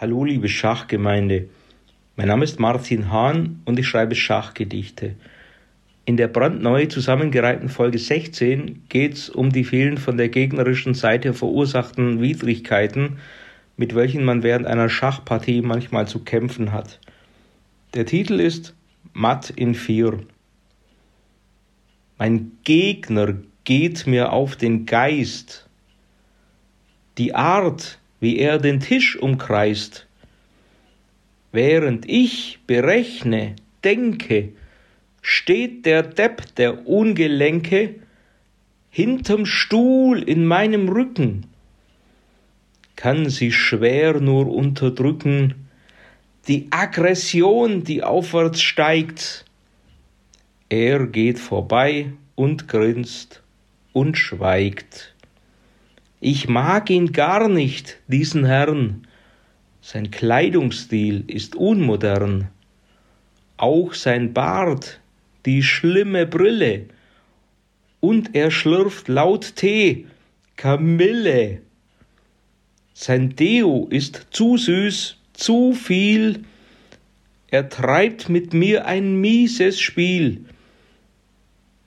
Hallo 0.00 0.24
liebe 0.24 0.48
Schachgemeinde, 0.48 1.48
mein 2.16 2.26
Name 2.26 2.42
ist 2.42 2.58
Martin 2.58 3.12
Hahn 3.12 3.62
und 3.64 3.78
ich 3.78 3.86
schreibe 3.86 4.16
Schachgedichte. 4.16 5.14
In 6.04 6.16
der 6.16 6.26
brandneu 6.26 6.86
zusammengereihten 6.86 7.68
Folge 7.68 7.98
16 7.98 8.88
geht 8.88 9.14
es 9.14 9.30
um 9.30 9.50
die 9.50 9.62
vielen 9.62 9.98
von 9.98 10.16
der 10.16 10.30
gegnerischen 10.30 10.94
Seite 10.94 11.32
verursachten 11.32 12.20
Widrigkeiten, 12.20 13.18
mit 13.76 13.94
welchen 13.94 14.24
man 14.24 14.42
während 14.42 14.66
einer 14.66 14.88
Schachpartie 14.88 15.62
manchmal 15.62 16.08
zu 16.08 16.24
kämpfen 16.24 16.72
hat. 16.72 16.98
Der 17.94 18.04
Titel 18.04 18.40
ist 18.40 18.74
Matt 19.12 19.50
in 19.50 19.76
vier. 19.76 20.18
Mein 22.18 22.50
Gegner 22.64 23.36
geht 23.62 24.08
mir 24.08 24.32
auf 24.32 24.56
den 24.56 24.86
Geist. 24.86 25.68
Die 27.16 27.32
Art, 27.36 28.00
wie 28.24 28.38
er 28.38 28.56
den 28.56 28.80
Tisch 28.80 29.18
umkreist. 29.18 30.06
Während 31.52 32.08
ich 32.08 32.58
berechne, 32.66 33.54
denke, 33.84 34.54
steht 35.20 35.84
der 35.84 36.02
Depp 36.02 36.54
der 36.56 36.88
Ungelenke 36.88 37.96
hinterm 38.88 39.44
Stuhl 39.44 40.22
in 40.22 40.46
meinem 40.46 40.88
Rücken, 40.88 41.48
kann 42.96 43.28
sie 43.28 43.52
schwer 43.52 44.18
nur 44.20 44.50
unterdrücken, 44.50 45.68
die 46.48 46.68
Aggression, 46.70 47.84
die 47.84 48.02
aufwärts 48.02 48.62
steigt. 48.62 49.44
Er 50.70 51.06
geht 51.08 51.38
vorbei 51.38 52.14
und 52.36 52.68
grinst 52.68 53.42
und 53.92 54.16
schweigt. 54.16 55.13
Ich 56.26 56.48
mag 56.48 56.88
ihn 56.88 57.12
gar 57.12 57.50
nicht, 57.50 57.98
diesen 58.08 58.46
Herrn. 58.46 59.06
Sein 59.82 60.10
Kleidungsstil 60.10 61.24
ist 61.26 61.54
unmodern. 61.54 62.48
Auch 63.58 63.92
sein 63.92 64.32
Bart, 64.32 65.00
die 65.44 65.62
schlimme 65.62 66.24
Brille. 66.26 66.86
Und 68.00 68.34
er 68.34 68.50
schlürft 68.50 69.08
laut 69.08 69.54
Tee, 69.56 70.06
Kamille. 70.56 71.60
Sein 72.94 73.36
Deo 73.36 73.86
ist 73.90 74.28
zu 74.30 74.56
süß, 74.56 75.18
zu 75.34 75.74
viel. 75.74 76.44
Er 77.48 77.68
treibt 77.68 78.30
mit 78.30 78.54
mir 78.54 78.86
ein 78.86 79.20
mieses 79.20 79.78
Spiel. 79.78 80.46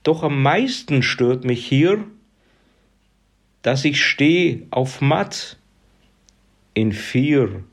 Doch 0.04 0.22
am 0.22 0.40
meisten 0.40 1.02
stört 1.02 1.42
mich 1.44 1.66
hier, 1.66 2.04
dass 3.62 3.84
ich 3.84 4.04
steh 4.04 4.66
auf 4.70 5.00
matt 5.00 5.58
in 6.74 6.92
vier 6.92 7.64